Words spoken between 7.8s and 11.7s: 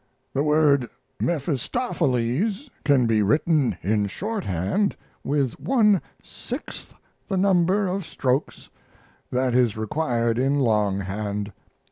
of strokes that is required in longhand.